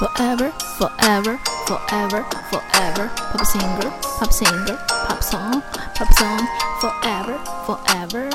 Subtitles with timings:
[0.00, 3.10] Forever, forever, forever, forever.
[3.14, 5.62] Pop singer, pop singer, pop song,
[5.94, 6.48] pop song.
[6.80, 8.30] Forever, forever.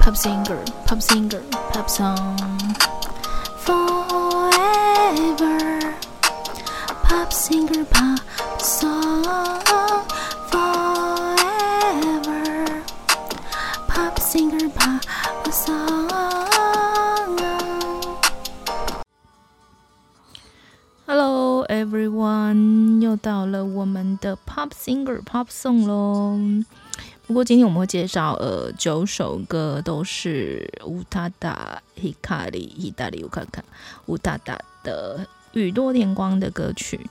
[0.00, 2.36] Pop singer, pop singer, pop song.
[3.58, 4.58] Forever.
[7.04, 9.62] Pop singer, pop song.
[10.50, 11.62] Forever.
[13.86, 15.04] Pop singer, pop
[15.52, 16.07] song.
[24.20, 26.38] 的 Pop Singer Pop Song 喽。
[27.26, 33.62] 不过今天我们会介绍呃九首歌，都是乌塔达、希卡里、意大利，我看看
[34.06, 37.08] 乌塔达的宇多田光的歌曲。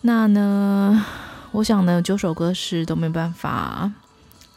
[0.00, 1.04] 那呢，
[1.50, 3.92] 我想呢，九首歌是都没办法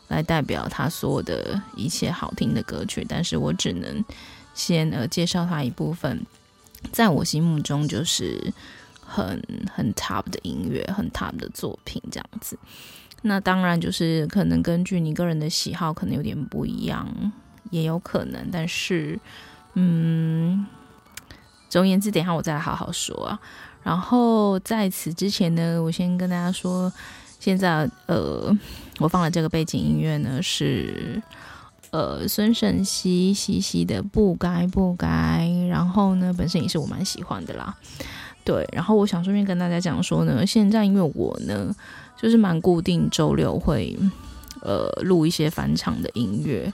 [0.08, 4.04] 来代表他所有的一切好听的歌曲，但是我只能
[4.54, 6.26] 先呃介绍他一部分。
[6.92, 8.54] 在我心目中，就是
[9.24, 9.42] 很
[9.74, 12.58] 很 top 的音乐，很 top 的作品这样子。
[13.22, 17.08] 那当然就是可能根据你个人的喜好，可能有点不一样，
[17.72, 18.50] 也有可能。
[18.52, 19.20] 但是，
[19.74, 20.66] 嗯，
[21.70, 23.40] 总而言之，等一下我再来好好说啊。
[23.84, 26.92] 然后在此之前呢，我先跟大家说，
[27.40, 28.56] 现在呃，
[29.00, 31.22] 我放的这个背景音乐呢是。
[31.92, 37.74] 呃，孙盛希希希的不该不该，然后呢，本身也是我蛮喜欢的啦。
[38.46, 41.76] 对，然后我想顺便跟大家讲说呢，现在因为我呢，
[42.16, 43.98] 就是蛮固定周六会
[44.62, 46.72] 呃录一些返场的音乐，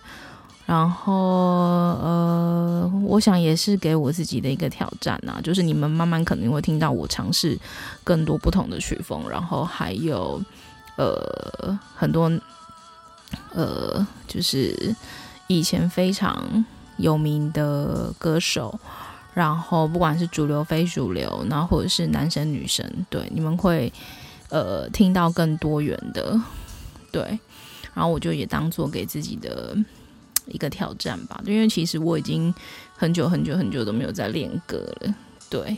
[0.68, 7.58] 然后呃，我想也是给我自己的一个挑战呐，就是你们慢慢可能会听到我尝试
[8.04, 10.40] 更多不同的曲风，然后还有
[10.98, 12.30] 呃很多。
[13.54, 14.94] 呃，就是
[15.48, 16.66] 以前非常
[16.98, 18.78] 有名的歌手，
[19.34, 23.92] 然后不管是主流非主流，然后或者是男生女生，对，你们会
[24.50, 26.40] 呃听到更多元的，
[27.12, 27.22] 对，
[27.94, 29.76] 然后我就也当做给自己的
[30.48, 32.54] 一个挑战吧，因为其实我已经
[32.96, 35.16] 很久很久很久都没有在练歌了，
[35.50, 35.78] 对，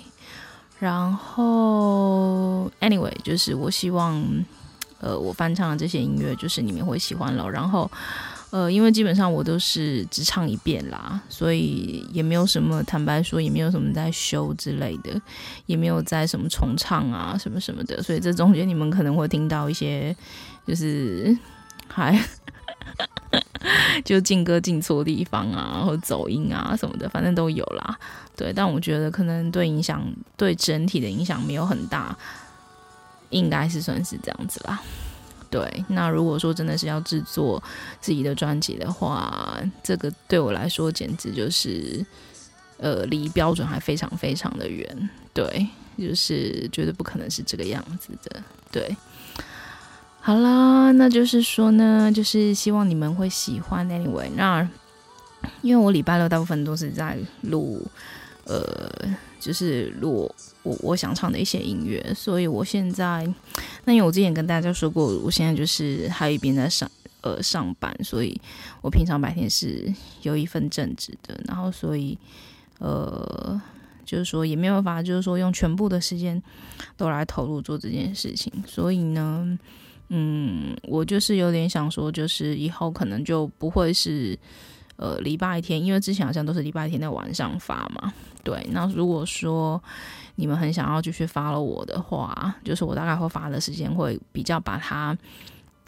[0.79, 4.23] 然后 anyway，就是我希望。
[4.99, 7.49] 呃，我翻唱的这些音乐，就是你们会喜欢了。
[7.51, 7.91] 然后，
[8.53, 15.19] 呃，因为基本上我都是只唱一遍啦，所以也没有什么，坦白说，也没有什么在修之类的，
[15.65, 18.03] 也没有在什么重唱啊，什么什么的。
[18.03, 20.15] 所以这中间你们可能会听到一些，
[20.67, 21.35] 就是
[21.87, 22.15] 还
[24.05, 27.97] 就进歌进错地方啊，或走音啊什么的，反正都有啦。
[28.37, 30.05] 对，但我觉得可能对影响，
[30.37, 32.15] 对整体的影响没有很大。
[33.31, 34.79] 应该是算是这样子啦，
[35.53, 35.85] 对。
[35.89, 37.61] 那如果说真的是要制作
[38.01, 42.03] 自己的专辑的话，这个对我来说简直就是，
[42.77, 45.09] 呃，离标准还非常非常的远。
[45.31, 48.41] 对，就是绝对不可能是这个样子的。
[48.71, 48.97] 对，
[50.19, 53.87] 好啦，那就是说呢，就是希望你们会喜欢。
[53.87, 54.67] Anyway，那
[55.61, 57.85] 因为我礼拜六大部分都是在录。
[58.45, 58.91] 呃，
[59.43, 63.27] 就是录我我，我想唱的一些音乐，所以我现在，
[63.83, 66.89] 那因为我之前跟大家说过，我现在就是还一边在上
[67.19, 68.39] 呃上班，所以
[68.81, 72.17] 我平常白天是有一份正职的，然后所以
[72.79, 73.61] 呃，
[74.05, 76.41] 就是说也没有办法，就是说用全部的时间
[76.95, 79.59] 都来投入做这件事情，所以呢，
[80.07, 84.39] 嗯，我就是有点想说，就是以后可能就不会是。
[85.03, 88.13] 呃，礼拜天，因为之前好像都是礼拜天的晚上发嘛。
[88.41, 89.81] 对，那如果说
[90.35, 95.13] 你们很想要继续发了我的话，就是我大概会发的时间会比较把它，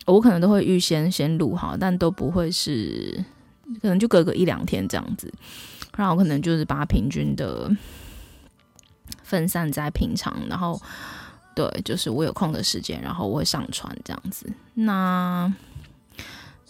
[0.06, 3.24] 我可能都会预先先录好，但都不会是，
[3.82, 5.34] 可能就隔个一两天这样子。
[5.96, 7.72] 然后可能就是把它平均的
[9.24, 10.78] 分散在平常，然后
[11.56, 14.46] 对，就是我有空的时间，然后我会上传这样子。
[14.74, 15.54] 那。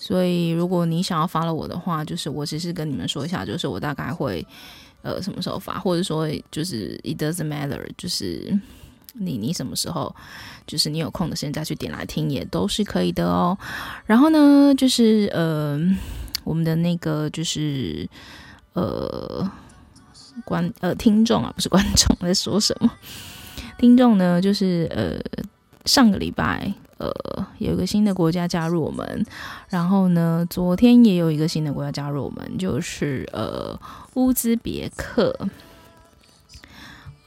[0.08, 4.46] 所以，如果你想要发了我的话，就是我只是跟你们说一下，就是我大概会
[5.02, 8.56] 呃什么时候发，或者说就是 it doesn't matter，就是
[9.14, 10.16] 你你什么时候，
[10.68, 13.58] 就是你有空的时间再去点来听也都是可以的哦。
[14.06, 15.80] 然后呢，就是呃
[16.44, 18.08] 我们的那个就是
[18.74, 19.52] 呃
[20.44, 22.92] 观呃听众啊，不是观众在说什么，
[23.80, 25.20] 听众呢就是呃
[25.86, 26.72] 上个礼拜。
[27.06, 29.26] 呃，有一个新的国家加入我们，
[29.70, 33.80] 然后呢，昨天也有一个新的国家加入我们，就是呃
[34.16, 35.48] 乌兹别克。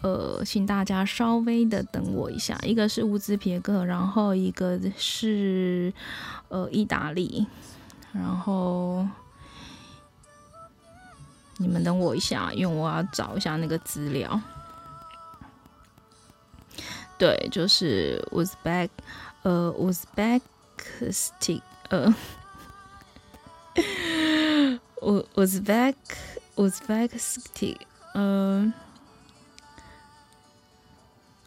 [0.00, 5.92] 呃，请大家稍微的等我一下，一个是乌兹别克，然后一个是
[6.48, 7.46] 呃意大利，
[8.12, 9.06] 然后
[11.56, 14.40] 你们等我一下，因为我要找一下那个资料。
[17.18, 18.90] 对，就是 Uzbek，
[19.43, 22.15] 呃，Uzbekistan，呃，
[25.01, 27.77] Uz，Uzbek，Uzbekistan，
[28.13, 28.71] 呃，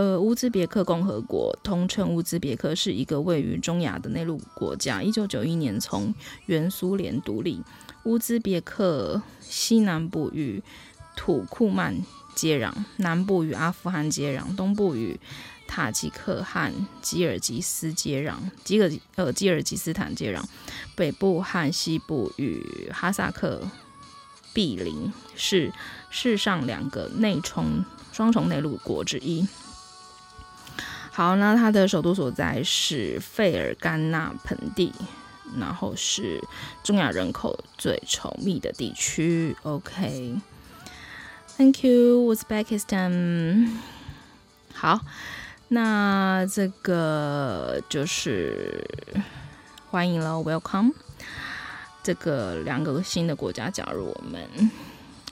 [0.00, 5.02] 呃，乌兹别克共和国，通称乌兹别克，是一个位于中亚的内陆国家。
[5.02, 6.14] 一九九一年从
[6.46, 7.62] 原苏联独立。
[8.04, 10.62] 乌兹别克西南部与
[11.14, 11.94] 土库曼
[12.34, 15.20] 接壤，南部与阿富汗接壤，东部与
[15.68, 20.42] 塔吉克和吉尔吉斯接壤，吉尔呃吉尔吉斯坦接壤，
[20.96, 23.60] 北部和西部与哈萨克
[24.54, 25.70] 毗邻，是
[26.08, 29.46] 世上两个内重双重内陆国之一。
[31.20, 34.90] 好，那它的首都所在是费尔干纳盆地，
[35.58, 36.42] 然后是
[36.82, 39.54] 中亚人口最稠密的地区。
[39.64, 40.40] OK，Thank
[41.84, 43.68] you，Uzbekistan。
[44.72, 45.00] 好，
[45.68, 48.82] 那这个就是
[49.90, 50.94] 欢迎了，Welcome。
[52.02, 54.70] 这个两个新的国家加入我们，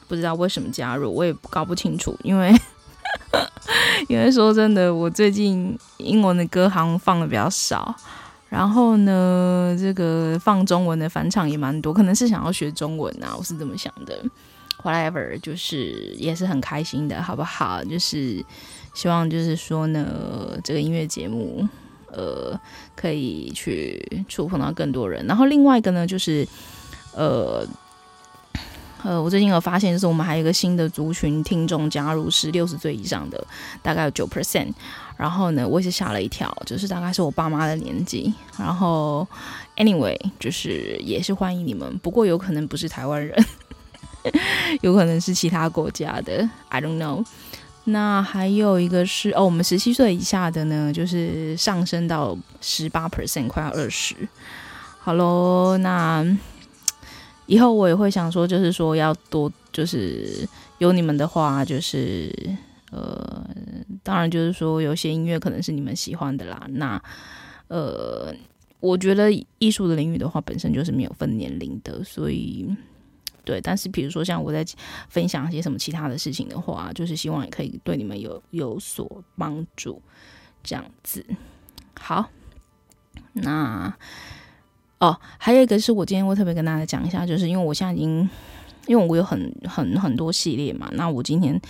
[0.06, 2.55] 不知道为什么加入，我也搞不清楚，因为。
[4.08, 7.94] 因为说真的，我最近英文的歌好像放的比较少，
[8.48, 14.25] 然后呢，这个放中文的返场也蛮多，可能是想要学中文啊，我是这么想的。
[14.82, 17.84] Whatever，就是也是很开心的，好不好？
[17.84, 18.44] 就是
[18.94, 21.69] 希望就是说呢，这个音乐节目
[22.12, 22.58] 呃
[22.96, 25.26] 可以去触碰到更多人。
[25.26, 26.46] 然后另外一个呢，就是
[27.14, 27.66] 呃。
[29.04, 33.42] 呃，我最近有发现，就是我们还有一个新的族群听众加入，是六十岁以上的，
[33.80, 34.72] 大概有九 percent。
[35.16, 38.32] 然后呢，我也是吓了一跳，就是大概是我爸妈的年纪。
[38.58, 39.26] 然后
[39.76, 43.44] ，anyway，就是也是欢迎你们，不过有可能不是台湾人，
[44.82, 47.24] 有可能是其他国家的，I don't know。
[47.84, 54.14] 那还有一个是哦，我们十七岁以下的呢，就是上升到十八 percent，快要二十。
[54.98, 56.36] 好喽，那。
[57.48, 60.46] 以后我也会想说，就是说要多，就是
[60.76, 62.30] 有你们的话，就是
[62.90, 63.48] 呃，
[64.02, 66.66] 当然就是说有些音乐可能是你们喜欢的啦。
[66.72, 67.02] 那
[67.68, 68.34] 呃，
[68.80, 72.68] 我觉得艺术的领域的话，本身就是没有分年龄的，所以
[73.44, 73.58] 对。
[73.62, 74.62] 但是比如说像我在
[75.08, 80.02] 分享一些什么其他的事情的话，就是希望也可以对你们有有所帮助，
[80.62, 81.24] 这样子。
[81.98, 82.28] 好，
[83.32, 83.96] 那。
[84.98, 88.28] 哦，还有一个是我今天会特别跟大家讲一下，就是因为我现在已经，
[88.88, 91.60] 因为我有很很很多系列嘛，那我今天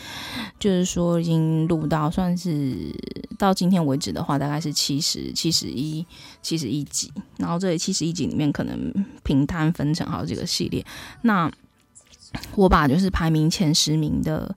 [0.58, 2.74] 就是说已经录到算是
[3.36, 6.06] 到今天为止的话，大概是七十七十一
[6.40, 8.92] 七十一集，然后这七十一集里面可能
[9.24, 10.82] 平摊分成好几个系列，
[11.20, 11.52] 那
[12.54, 14.56] 我把就是排名前十名的，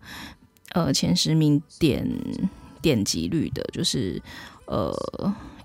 [0.69, 2.07] 呃前十名点
[2.81, 4.21] 点击率的，就是
[4.65, 4.93] 呃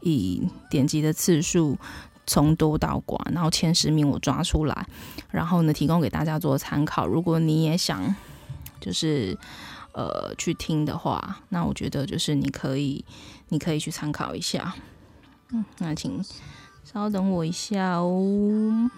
[0.01, 1.79] 以点击的次数。
[2.27, 4.87] 从多到寡，然后前十名我抓出来，
[5.31, 7.07] 然后呢提供给大家做参考。
[7.07, 8.15] 如果你也想
[8.81, 9.39] 就是
[9.93, 13.05] 呃去听的话，那我觉得就是你可以
[13.49, 14.75] 你可以去参考一下。
[15.51, 16.25] 嗯，那请
[16.85, 18.91] 稍等我一下哦。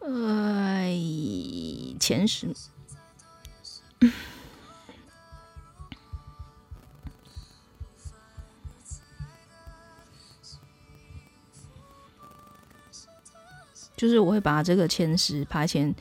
[0.00, 0.94] 哎，
[1.98, 2.54] 前十。
[14.02, 15.94] 就是我会把这个前十排前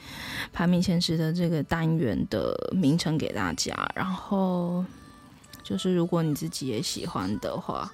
[0.51, 4.83] 排名前十的这个单元的名称给大家，然后
[5.61, 7.91] 就是如果你自己也喜欢的话，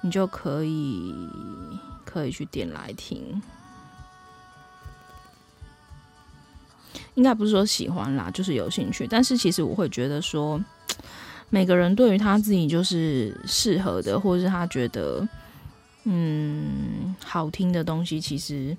[0.00, 1.14] 你就可以
[2.06, 3.42] 可以去点来听。
[7.12, 9.06] 应该不是说喜欢啦，就是有兴趣。
[9.06, 10.58] 但是其实我会觉得说，
[11.50, 15.28] 每个人对于他自己就是适合的，或者是他觉得
[16.04, 18.74] 嗯好听的东西，其实。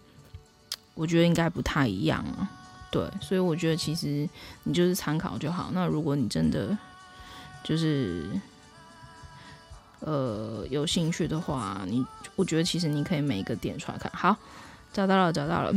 [0.95, 2.49] 我觉得应该不太一样啊，
[2.89, 4.27] 对，所以我觉得其实
[4.63, 5.69] 你就是参考就好。
[5.73, 6.75] 那如果你真的
[7.63, 8.29] 就是
[9.99, 12.03] 呃有兴趣的话，你
[12.35, 14.11] 我觉得其实你可以每一个点出来看。
[14.15, 14.35] 好，
[14.93, 15.73] 找到了，找到了。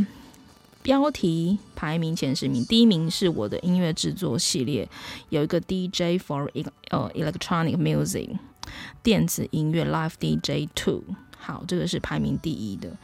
[0.80, 4.88] 标题排名前十名，第一名是我的音乐制作系列，
[5.28, 6.48] 有一个 DJ for
[6.90, 8.38] 呃 electronic music
[9.02, 11.02] 电子音乐 Live DJ Two。
[11.36, 12.96] 好，这个是排名第一的。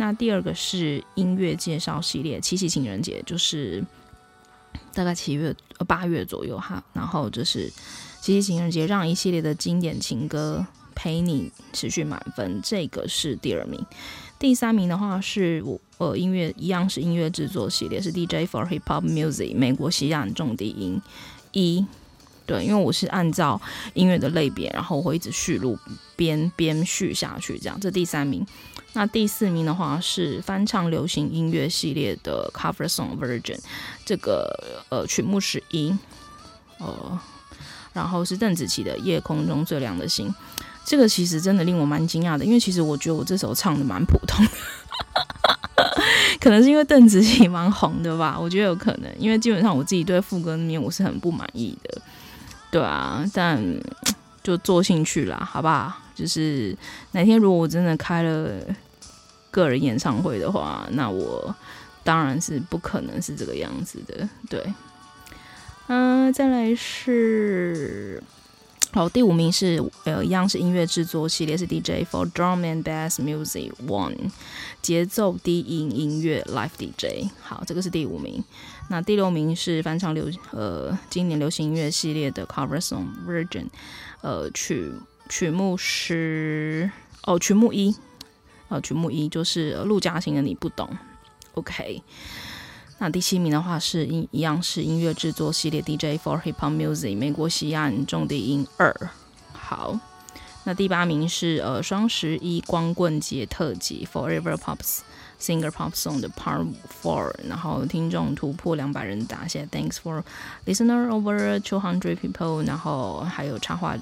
[0.00, 3.84] 那第二个是音乐介绍系列，七夕情人节就是
[4.94, 6.82] 大概七月呃八月左右哈。
[6.94, 7.70] 然后就是
[8.22, 13.78] 七夕情人节，让一系列的经典情歌陪你持续满分，这个是第二名。
[14.38, 20.98] 第三名的话是我呃音乐一样是音乐制作系列，是 DJ for Hip Hop Music 美国西岸重低音
[21.52, 21.84] 一。
[22.46, 23.60] 对，因为我是按照
[23.92, 25.78] 音乐的类别，然后我会一直续录，
[26.16, 27.78] 边边续下去，这样。
[27.78, 28.44] 这第三名。
[28.92, 33.58] 那第四名的话是翻唱流行音乐系列的 Cover Song Version，
[34.04, 34.52] 这个
[34.88, 35.96] 呃曲目是一，
[36.78, 37.18] 呃，
[37.92, 40.28] 然后是邓紫棋的《夜空中最亮的星》，
[40.84, 44.50] 这个其实真的令我蛮惊讶的，因为其实我觉得我这首唱的蛮普通的，
[46.40, 52.02] 可能是因为邓紫棋蛮红的吧，我觉得有可能，因为基本上我自己对副歌那边我是很不满意的。
[52.72, 53.64] 对啊，但
[54.42, 55.92] 就做兴趣啦，好不好？
[56.20, 56.76] 就是
[57.12, 58.60] 哪天如果我真的开了
[59.50, 61.54] 个人演唱会的话，那我
[62.04, 64.28] 当然是不可能是这个样子的。
[64.50, 64.74] 对，
[65.86, 68.22] 嗯、再来是。
[68.92, 74.16] 好，第五名是呃，一样是音乐制作系列，是 DJ for Drum and Bass Music One，
[74.82, 77.28] 节奏低音音乐 Live DJ。
[77.40, 78.42] 好，这个是第五名。
[78.88, 83.66] 那第六名是翻唱流呃今年流行音乐系列的 Cover Song Version，
[84.22, 84.92] 呃曲
[85.30, 86.90] 曲目十
[87.22, 87.94] 哦曲目一，
[88.68, 90.90] 呃曲目一就是陆嘉欣的你不懂。
[91.54, 92.02] OK。
[92.98, 98.94] 那第七名的话是一一样是音乐制作系列 DJ for Hip Hop Music 美国西岸重低音二。
[99.52, 99.98] 好，
[100.64, 104.98] 那第八名是呃双十一光棍节特辑 Forever Pops
[105.40, 106.66] Singer Pop Song 的 Part
[107.02, 110.22] Four，然后听众突破两百人打下 Thanks for
[110.66, 113.96] Listener over two hundred people，然后还有插画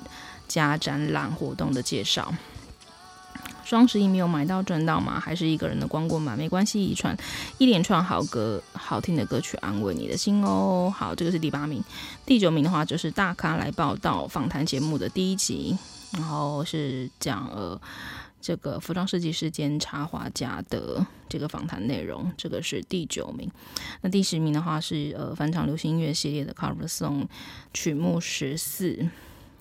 [0.49, 2.35] 加展览活动的介绍。
[3.65, 5.21] 双十一没有买到赚到吗？
[5.21, 6.35] 还是一个人的光棍吗？
[6.35, 7.15] 没关系，一串
[7.59, 10.91] 一连串好歌，好听的歌曲安慰你的心哦。
[10.97, 11.85] 好，这个是第八名，
[12.25, 15.77] 第九名的话就是大咖来报道访谈节目的第一集，
[16.13, 17.79] 然后是讲呃
[18.41, 23.51] 这个服装设计师兼插画家的这个访谈内容，这个是第九名。
[24.01, 27.27] 那第十名的话是呃翻唱流行音乐系列的 Cover Song
[27.75, 29.07] 曲目十四，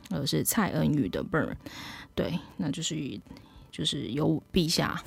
[0.09, 1.53] 呃是蔡恩宇的 Burn，
[2.15, 3.19] 对，那就是。
[3.69, 4.99] 就是由陛下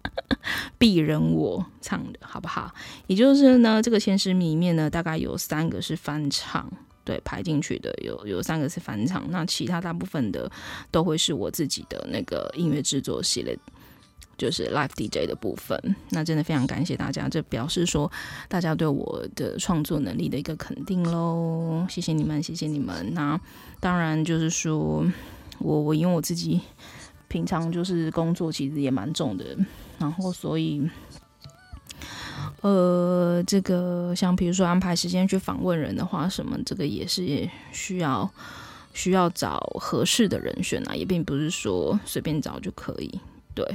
[0.80, 2.74] 鄙人我唱的，好不好？
[3.08, 6.66] 也就是呢，这个前十名里面呢，大概有三个是翻唱，
[7.04, 10.50] 对，排进去的有有三个是翻唱，那其他大部分的
[10.90, 13.58] 都会是我自己的那个音乐制作系列，
[14.38, 15.78] 就是 Live DJ 的部分。
[16.10, 18.10] 那真的非常感谢大家，这表示说
[18.48, 23.14] 大家对我的创作能力的一个肯定喽，谢谢你们，谢谢你们。
[23.14, 23.40] 那
[23.80, 25.06] 当然就是说
[25.58, 26.60] 我我因为我自己。
[27.28, 29.44] 平常就是工作其实也蛮重的，
[29.98, 30.88] 然后所以，
[32.60, 38.30] 呃，这个像比如说安排时间去访问人的话，什么这个也是需要
[38.94, 43.20] 需要找合适的人选啊，也并不是说随便找就可以，
[43.52, 43.66] 对。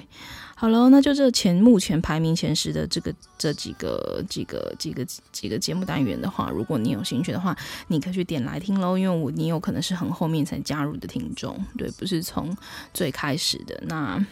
[0.62, 8.96] 好了，那就这前目前排名前十的这个这几个几个几个几个节目单元的话，如果你有兴趣的话，你可以去点来听喽。
[8.96, 12.56] 因为我你有可能是很后面才加入的听众，对，不是从
[12.94, 13.75] 最开始的。
[13.88, 14.24] 那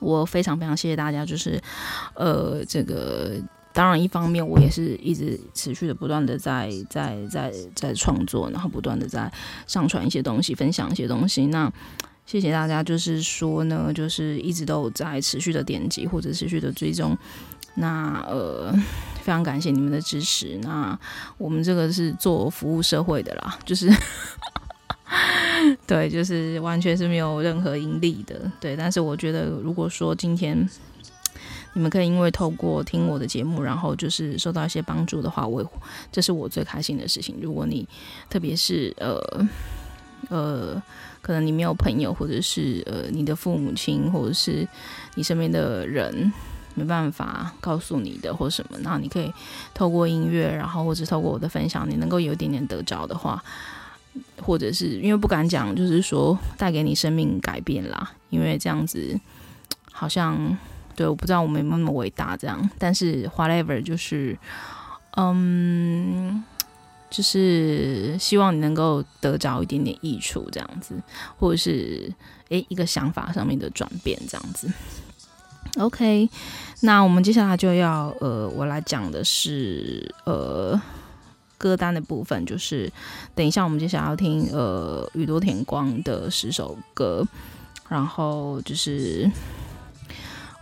[0.00, 1.62] 我非常非常谢谢大家，就是
[2.16, 3.34] 呃，这个
[3.72, 9.32] 当然一方面我也是一直持续的不断的在在在在创作，然后不断的在
[9.68, 11.46] 上传一些东西，分享一些东西。
[11.46, 11.72] 那
[12.26, 17.16] 谢谢大家，就是说呢，就是一直都有在持续的点击或者持续的追踪，
[17.76, 18.72] 那呃，
[19.20, 20.58] 非常感谢你们的支持。
[20.60, 20.98] 那
[21.38, 23.88] 我们这个是做服务社会的啦，就是
[25.86, 28.76] 对，就是完全是没有任何盈利的，对。
[28.76, 30.68] 但是我觉得，如果说今天
[31.74, 35.64] 你们可以因为透过听我的节目，然后就是受到一些帮助的话，我
[36.10, 37.36] 这是我最开心的事情。
[37.40, 37.86] 如果你
[38.28, 39.46] 特别是呃
[40.28, 40.82] 呃。
[41.26, 44.64] 可能你没有朋友，或者是呃你的父母亲，或者是
[45.16, 46.32] 你身边的人
[46.76, 49.32] 没办法告诉你的或什么，那你可以
[49.74, 53.42] 透过音乐，然后或者透过我的分享，你能够有一点点得着的话，
[54.40, 59.18] 或者是因为不敢讲，就是说带给你生命改变啦，因为这样子
[59.90, 60.56] 好像
[60.94, 64.38] 对，我不知道我们有没那么伟大这样，但是 whatever 就是
[65.16, 66.44] 嗯。
[67.08, 70.94] 就是希望你能够得着一点点益处，这样子，
[71.38, 72.12] 或者是
[72.48, 74.68] 诶一个想法上面的转变，这样子。
[75.78, 76.28] OK，
[76.80, 80.80] 那我们接下来就要呃，我来讲的是呃
[81.58, 82.90] 歌单的部分，就是
[83.34, 87.26] 等一下我们接下来要听呃宇多田光的十首歌，
[87.88, 89.30] 然后就是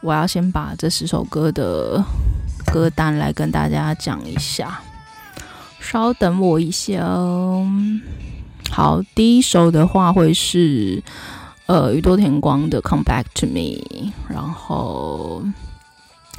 [0.03, 2.03] 我要先把这十首歌的
[2.73, 4.83] 歌单来跟大家讲一下，
[5.91, 7.69] 稍等我一下哦。
[8.71, 11.03] 好，第一首的话会是。
[11.67, 13.81] 呃，宇多田光的《Come Back to Me》，
[14.29, 15.43] 然后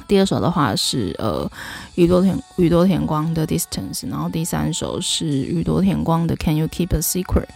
[0.08, 1.52] 第二首的话是呃
[1.96, 7.48] 宇多田宇多田光的《Distance》，然后第三首是宇多田光的《Can You Keep a Secret》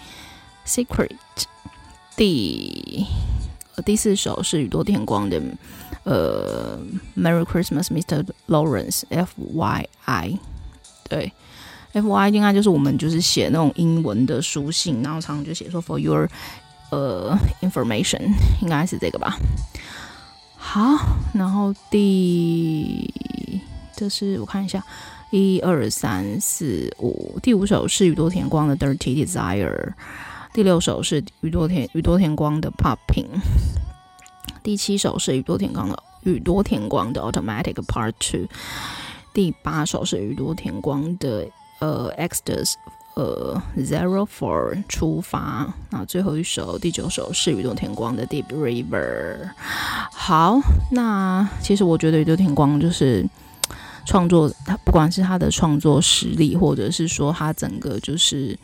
[0.66, 1.12] ，Secret。
[2.18, 3.06] 第
[3.86, 5.40] 第四首是宇多田光的
[6.06, 6.80] 呃
[7.22, 8.26] 《Merry Christmas, Mr.
[8.48, 10.40] Lawrence》，F Y I，
[11.08, 11.32] 对
[11.94, 16.28] ，F Y 应该就是我们就是写那种英文的书信，然后常常就写说 For Your。
[16.92, 18.20] 呃，information
[18.64, 19.38] 应该是这个吧。
[20.58, 20.98] 好，
[21.36, 23.14] 然后第
[23.96, 24.84] 这是我看一下，
[25.30, 29.70] 一二三四五，第五首是宇多田光的《Dirty Desire》，
[30.52, 33.28] 第六首是宇多田宇多田光的《Popping》，
[34.64, 38.42] 第七首是宇多田光的宇多田光的《Automatic Part Two》，
[39.32, 41.48] 第八首是宇多田光的
[41.80, 42.72] 呃《Exodus》。
[43.16, 49.50] 呃，Zero Four 出发，那最后一首，第九首是宇多田光的 Deep River。
[50.14, 50.58] 好，
[50.92, 53.28] 那其实我觉得宇多田光就是
[54.06, 58.58] 创作，他不管是他的创作实力，或者是说他整个就是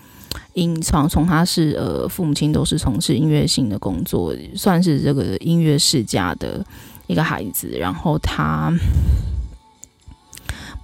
[0.54, 6.66] 音从从他是呃父母亲都是从事音乐性的工作，算是这个音乐世家的
[7.08, 8.72] 一个孩子，然后他。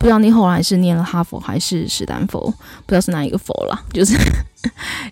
[0.01, 4.17] 不知道你后来是念了哈佛还是史丹佛，不知道是哪一个佛啦， 就是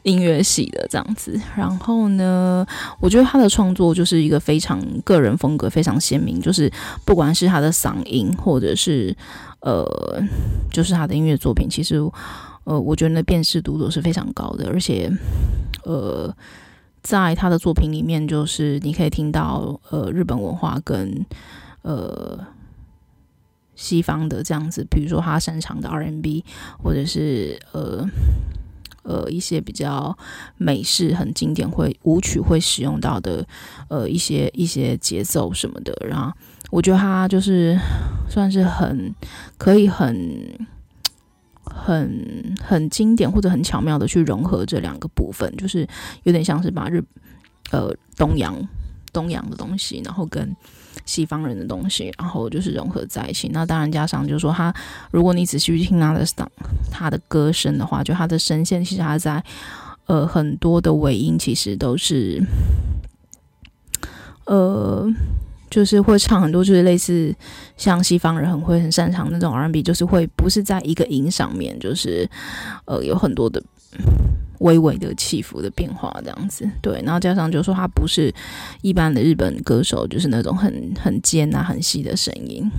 [0.02, 1.40] 音乐系的这样子。
[1.56, 2.66] 然后呢，
[3.00, 6.42] 我觉得他的创作就是一个非常个人风格，非常鲜明。
[6.42, 6.72] 就是
[7.06, 9.16] 不管是他的嗓音，或者是
[9.60, 9.86] 呃，
[10.72, 11.98] 就是他的音乐作品，其实
[12.64, 14.68] 呃，我觉得那辨识度都是非常高的。
[14.70, 15.08] 而且
[15.84, 16.36] 呃，
[17.04, 21.24] 在他的作品里面，就是你可以听到呃日本文化跟
[21.84, 22.40] 呃。
[23.80, 26.44] 西方的这样子，比如说他擅长的 R&B，
[26.84, 28.06] 或者是呃
[29.04, 30.18] 呃一些比较
[30.58, 33.48] 美式很经典会舞曲会使用到的
[33.88, 36.30] 呃一些一些节奏什么的，然后
[36.72, 37.80] 我觉得他就是
[38.30, 39.16] 算是很
[39.58, 40.68] 可以很
[41.64, 45.88] 很很经典或者很巧妙的去融合这两个部分，就是
[46.24, 47.02] 有点像是把日
[47.72, 48.68] 呃东洋
[49.14, 50.54] 东洋的东西，然后跟
[51.10, 53.50] 西方人的东西，然后就是融合在一起。
[53.52, 54.72] 那当然加上就是说他，
[55.10, 56.24] 如果你仔细去听他的
[56.92, 59.44] 他的歌声的话，就他的声线，其实他在
[60.06, 62.40] 呃很多的尾音其实都是
[64.46, 65.12] 呃，
[65.72, 67.36] 就是会唱很多，就是类似
[67.76, 72.30] 像西方人很会很擅长那种 R&B，就是会不是在一个音上面，就是
[72.86, 73.60] 呃有很多的。
[74.60, 78.34] 微微的起伏的变化，这样子对，然后加上就说他不是
[78.82, 82.70] 一般的日本歌手，就是那种很很尖啊、很细的声音，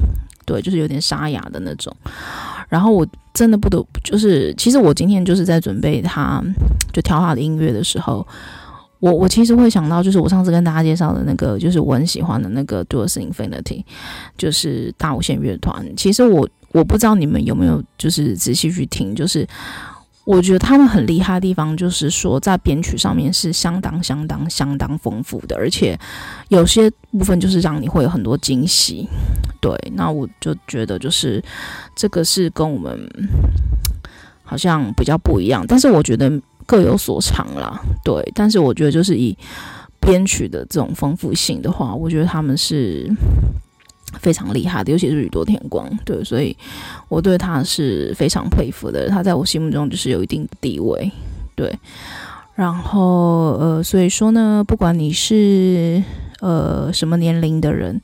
[0.45, 1.95] 对，就是有点沙哑的那种。
[2.69, 6.43] 然后我真的不得，就是其实我今天就是在准备他，
[6.93, 8.27] 就挑他的音乐的时候，
[8.99, 13.83] 我我其实会想到，就是我上次跟大家介绍的那个，就是我很喜欢的那个 Duos Infinity，
[14.37, 15.85] 就是大无限乐团。
[15.97, 19.49] 其实我我不知道你们有没有就是仔细去听，就是。
[20.31, 25.99] 我觉得他们很厉害的地方，就是说在编曲上面是相当、相当、相当丰富的，而且
[26.51, 29.09] 有些部分就是让你会有很多惊喜。
[29.61, 31.43] 对，那我就觉得就是
[31.97, 32.97] 这个是跟我们
[34.45, 36.31] 好像比较不一样，但是我觉得
[36.65, 37.83] 各有所长啦。
[38.05, 39.37] 对，但是我觉得就是以
[39.99, 43.11] 编曲的这种丰富性的话，我觉得他们是。
[44.19, 46.57] 非常厉害的，尤其是宇多田光，对，所以
[47.09, 49.09] 我对他是非常佩服的。
[49.09, 51.11] 他在我心目中就是有一定地位，
[51.55, 51.79] 对。
[52.55, 56.03] 然后呃，所以说呢，不管你是
[56.41, 58.01] 呃什么年龄的人。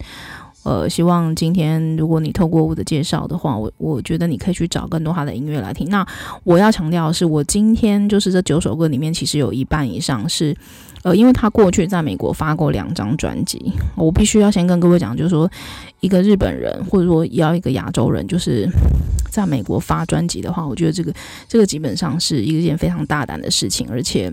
[0.62, 5.88] 呃，希望今天如果你透过我的介绍的话，我我觉得你可以去找更多他的音乐来听。
[5.90, 6.04] 那
[6.42, 10.52] 我要强调的是，我今天就是这九首歌里面，其实有一半以上是，
[11.06, 15.48] 呃，因为他过去在美国发过两张专辑，我必须要先跟各位讲，就是说
[16.00, 18.68] 一个日本人或者说要一个亚洲人，就是
[19.30, 21.14] 在美国发专辑的话，我觉得这个
[21.46, 24.32] 这个基本上是一件非常大胆的事情，而且。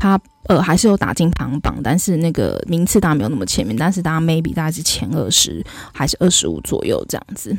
[0.00, 5.60] 他呃还是有打进排行榜，但是那个名次大家没有那么前面，但是大家 maybe 大概是前二十
[5.92, 7.52] 还是二十五左右这样子。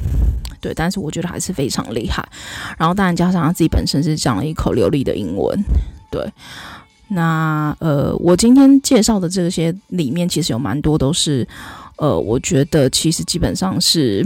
[0.62, 2.26] 对，但是我觉得还是非常厉害。
[2.78, 5.62] 然后当然加上他自己本身是讲了一口流利的英文，
[6.10, 6.32] 对。
[7.10, 11.48] 那呃，我今天介绍的这些里面，其实有蛮多都是，
[11.98, 14.26] 呃，我觉得其实基本上是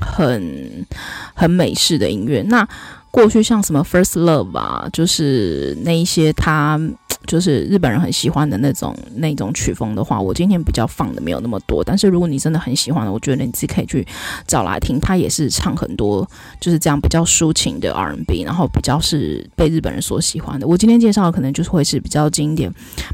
[0.00, 0.86] 很
[1.34, 2.42] 很美式的音乐。
[2.42, 2.68] 那
[3.10, 6.80] 过去像什么 First Love 啊，就是那一些他。
[7.26, 11.84] 就是日本人很喜欢的那种那种曲风的话，我今天比较放的没有那么多。
[11.84, 14.04] 但是如果你真的很喜欢的，我觉得你自己可以去
[14.46, 14.98] 找来听。
[14.98, 20.66] 他也是唱很多就是这样比较抒情的 R&B，然后比较是被日本人所喜欢的。
[20.66, 22.72] 我今天介绍的可能就是会是比较经典、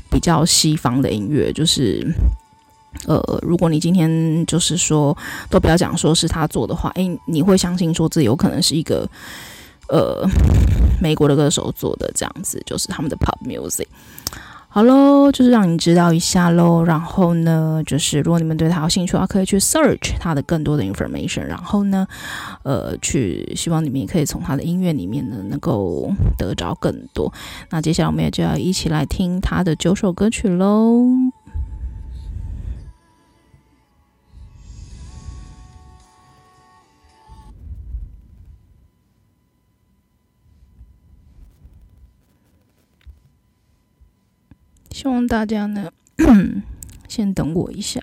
[0.09, 1.53] 比较西方的音乐。
[1.53, 2.07] 就是
[3.07, 5.15] 呃，如果你今天就是说
[5.51, 9.07] 都不要讲说是他做的话，诶，你会相信说这有可能是一个。
[9.89, 10.29] 呃，
[11.01, 13.87] 美国的歌手做的这样子，就是他们的 pop music。
[14.69, 16.85] 好喽，就是让你知道一下喽。
[16.85, 21.45] 然后呢，就是如果你们对他有兴趣的话，可以去 search 他的更多的 information。
[21.45, 22.07] 然后呢，
[22.63, 27.33] 呃，去希望你们也可以从他的音乐里面呢，能够得着更多。
[27.71, 31.07] 那接下来我们也就要一起来听他的九首歌曲喽。
[44.97, 45.93] 希望大家呢，
[47.07, 48.01] 先等我一下。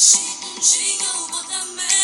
[0.00, 1.99] Chimundinho, bota merda.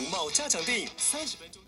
[0.00, 1.62] 福茂加强定，三十分钟。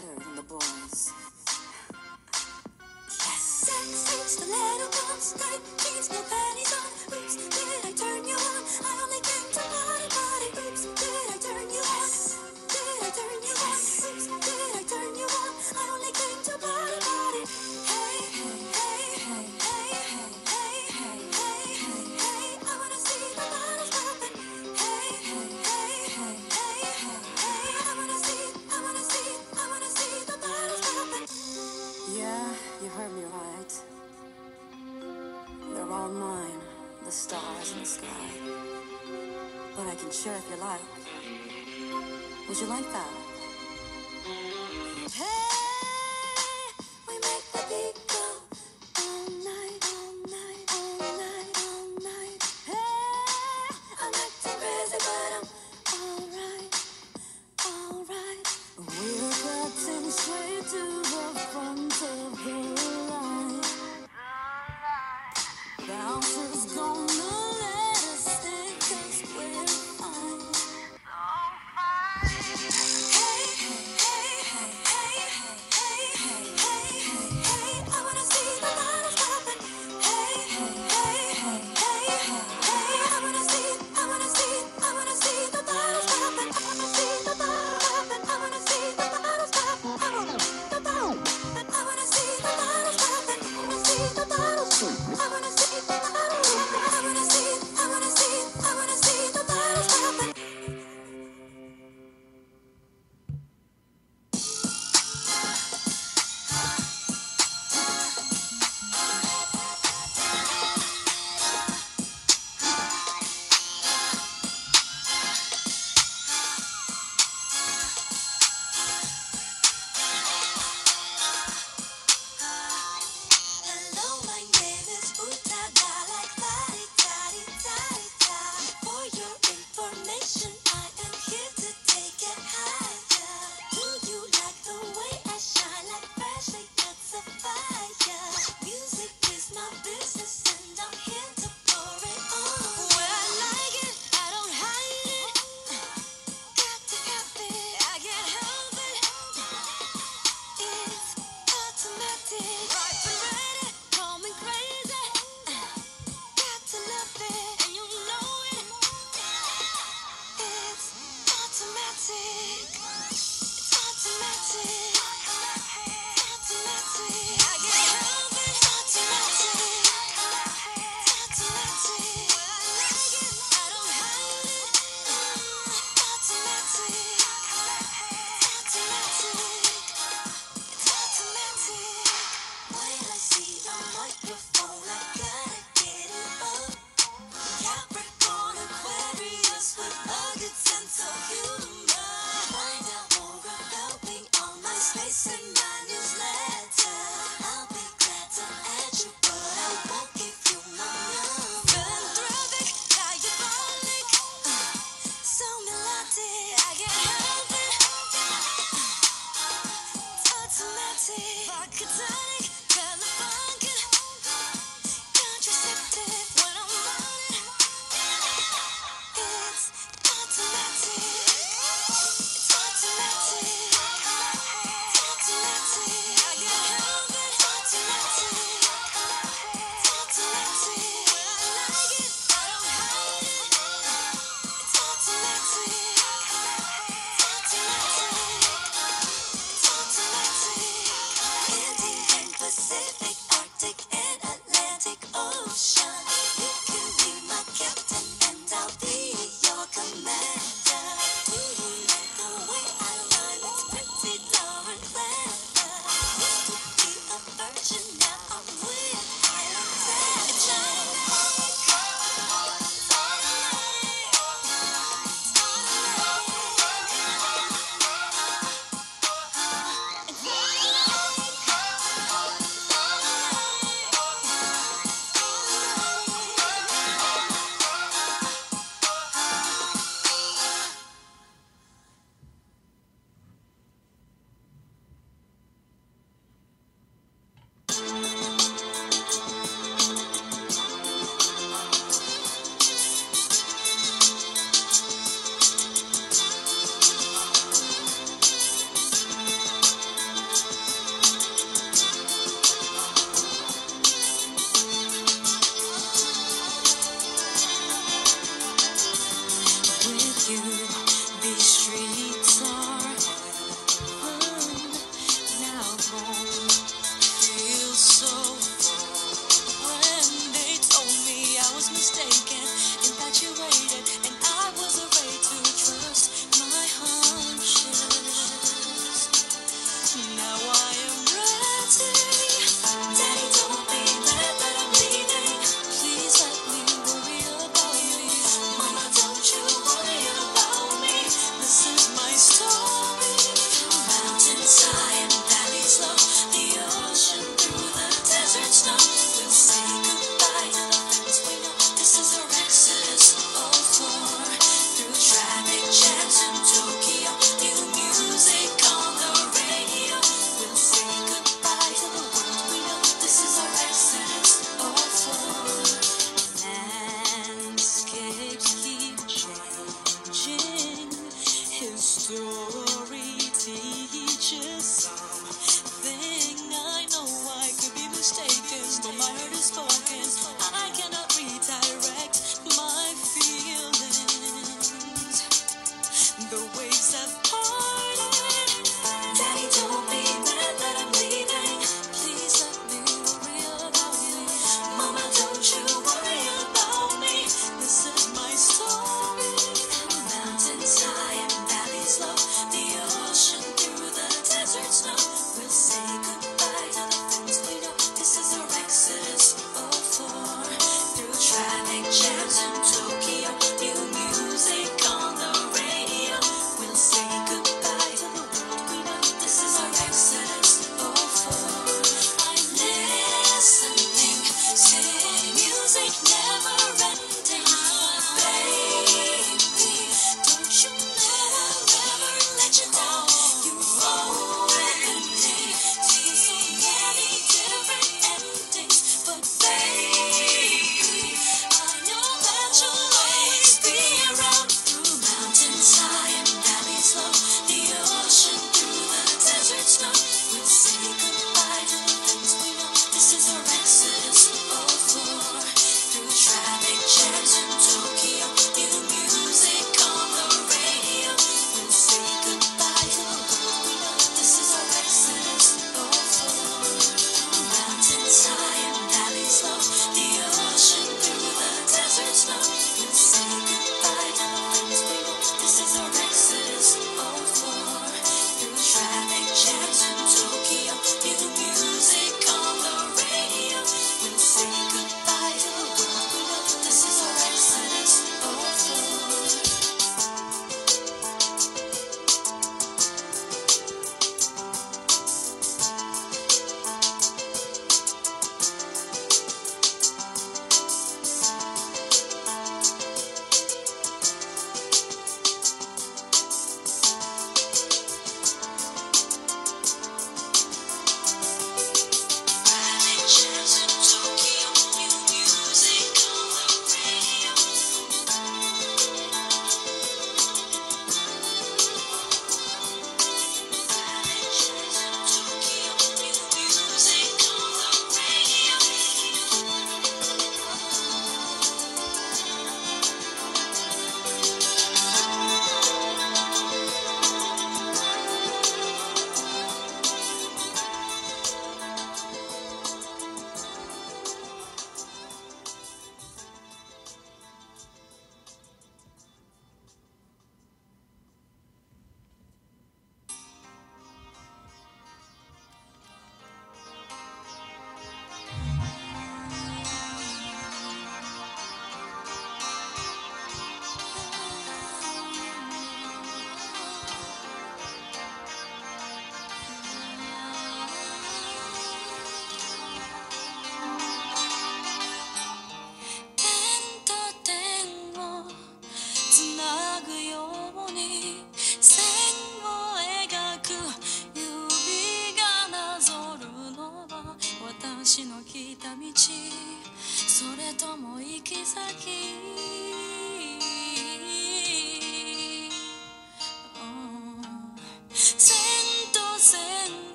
[0.00, 1.12] better than the boys.
[3.08, 3.42] Yes.
[3.66, 4.88] Sex takes the little
[5.78, 6.99] jeans, no panties on.